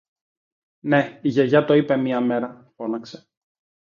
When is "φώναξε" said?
2.75-3.27